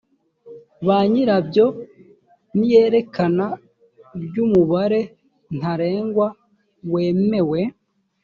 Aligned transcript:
banyirabyo 0.87 1.65
n’iyerekana 2.57 3.45
ry’umubare 4.25 5.01
ntarengwa 5.57 6.27
wemewe 6.91 7.59